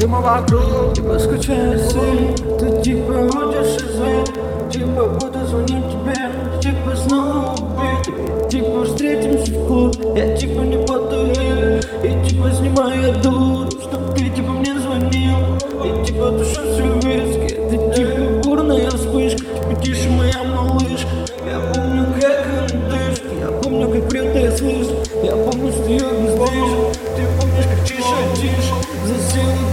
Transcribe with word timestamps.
дыма 0.00 0.20
вокруг. 0.20 0.94
Типа 0.94 1.18
скучаю 1.18 1.78
сильно, 1.78 2.36
ты 2.58 2.82
типа 2.82 3.12
будешь 3.32 3.76
извин 3.76 4.24
Типа 4.70 5.04
буду 5.04 5.46
звонить 5.46 5.84
тебе, 5.90 6.60
типа 6.60 6.96
снова 6.96 7.54
убить. 7.54 8.48
Типа 8.50 8.84
встретимся 8.84 9.52
в 9.52 9.66
клуб, 9.66 9.96
я 10.16 10.36
типа 10.36 10.60
не 10.62 10.78
подаю 10.78 11.80
И 12.02 12.28
типа 12.28 12.50
снимаю 12.50 13.02
я 13.02 13.12
дуру, 13.22 13.70
чтоб 13.70 14.14
ты 14.14 14.30
типа 14.30 14.50
мне 14.50 14.78
звонил. 14.78 15.36
И 15.84 16.04
типа 16.06 16.30
душа 16.30 16.62
все 16.62 16.82
в 16.82 17.04
виске, 17.04 17.60
ты 17.70 17.94
типа 17.94 18.42
бурная 18.42 18.90
вспышка. 18.90 19.38
Типа 19.38 19.82
тише 19.82 20.10
моя 20.10 20.42
малышка, 20.42 21.08
я 21.46 21.60
помню 21.72 22.06
как 22.20 22.66
дышит 22.90 23.24
Я 23.40 23.48
помню 23.62 23.88
как 23.90 24.08
прет 24.08 24.34
я 24.34 24.56
слышу, 24.56 24.96
я 25.22 25.32
помню 25.36 25.72
что 25.72 25.88
ее 25.88 26.00
бездышит 26.00 27.00
Ты 27.16 27.22
помнишь 27.38 27.66
как 27.70 27.84
тише, 27.86 28.14
тише, 28.36 28.74
дышит 29.06 29.63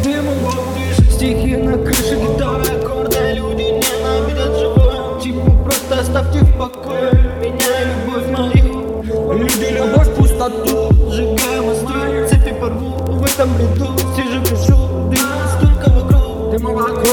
Стихи 1.21 1.55
на 1.55 1.77
крыше, 1.77 2.15
гитара, 2.15 2.63
аккорды, 2.63 3.33
люди 3.35 3.61
ненавидят 3.61 4.57
живое 4.57 5.21
Типа 5.21 5.51
просто 5.63 5.99
оставьте 5.99 6.39
в 6.39 6.57
покое 6.57 7.11
меня 7.39 7.81
и 7.83 7.85
любовь 7.85 8.27
мою 8.27 9.37
Люди 9.37 9.65
любовь 9.65 10.07
в 10.07 10.15
пустоту, 10.15 10.89
сжигаю 11.11 11.63
мосты, 11.65 12.27
цепи 12.27 12.59
порву 12.59 12.97
В 13.05 13.23
этом 13.23 13.53
бреду 13.53 13.89
сижу, 14.15 14.41
пишу, 14.41 15.11
дыма 15.11 15.45
столько 15.59 15.91
вокруг 15.91 16.49
Дыма 16.49 16.71
вокруг, 16.71 17.05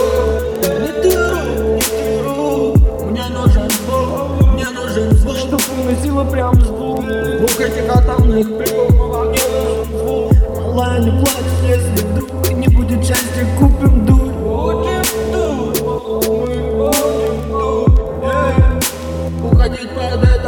не 0.62 1.02
тыру, 1.02 1.74
не 1.74 1.82
тыру 1.82 2.74
Мне 3.10 3.24
нужен 3.28 3.68
звук, 3.68 4.54
мне 4.54 4.70
нужен 4.70 5.14
звук. 5.16 5.36
Чтоб 5.36 5.60
уносило 5.82 6.24
прям 6.24 6.54
двух 6.54 7.04
Звук 7.04 7.60
этих 7.60 7.94
атомных 7.94 8.56
приколов 8.56 9.28
Мне 9.28 9.42
нужен 9.52 9.84
звук. 9.98 10.32
Малая, 10.56 10.98
не 10.98 11.10
плачь, 11.10 11.68
если 11.68 12.06
вдруг 12.06 12.47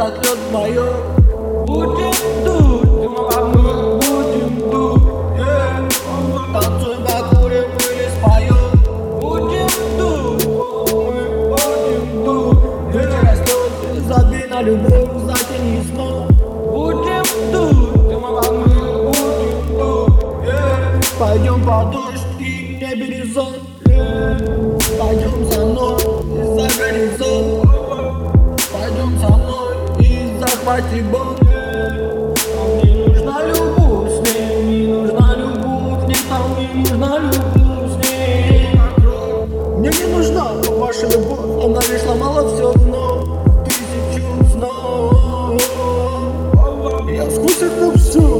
этот 0.00 0.24
лед 0.24 0.38
вдвоем 0.48 0.94
Будем 1.66 2.12
тут, 2.44 2.82
дыма 3.00 3.22
вокруг, 3.22 4.04
будем 4.04 4.70
тут 4.70 5.02
yeah. 5.36 5.90
Танцуем, 6.52 7.04
покурим 7.04 7.64
или 7.90 8.08
споем 8.16 9.20
Будем 9.20 9.68
тут, 9.98 10.46
мы 10.46 11.48
будем 11.50 12.24
тут 12.24 12.58
Ветер 12.94 13.22
растет, 13.22 13.70
забей 14.08 14.46
на 14.48 14.62
любовь, 14.62 15.10
затяни 15.24 15.82
снова 15.92 16.26
Будем 16.70 17.24
тут, 17.52 18.08
дыма 18.08 18.30
вокруг, 18.30 18.66
будем 19.06 19.78
тут 19.78 20.10
yeah. 20.44 21.18
Пойдем 21.18 21.64
под 21.64 21.90
дождь 21.90 22.26
и 22.38 22.78
не 22.80 22.94
горизонт 22.94 23.58
yeah. 23.84 24.98
Пойдем 24.98 25.44
за 25.50 25.66
мной 25.66 26.09
захвати 30.71 31.03
Бог 31.11 31.35
Мне 32.83 33.05
нужна 33.05 33.41
любовь 33.47 34.11
с 34.11 34.33
ней, 34.33 34.63
мне 34.63 34.87
нужна 34.87 35.35
любовь, 35.37 36.07
не 36.07 36.15
там 36.29 36.41
мне 36.57 36.69
нужна 36.75 37.19
любовь 37.19 37.91
с 37.91 38.09
ней. 38.09 38.79
Мне 39.77 39.89
не 39.89 40.15
нужна 40.15 40.51
ваша 40.77 41.07
любовь, 41.07 41.65
она 41.65 41.81
лишь 41.81 42.01
сломала 42.01 42.47
все 42.47 42.71
вновь 42.71 43.25
Тысячу 43.65 44.23
снов. 44.51 45.61
Я 47.09 47.29
сквозь 47.31 47.61
это 47.61 47.97
все, 47.97 48.39